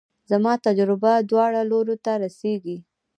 زما 0.31 0.53
تجربه 0.65 1.13
دواړو 1.29 1.61
لورو 1.71 1.95
ته 2.05 2.11
رسېږي. 2.23 2.77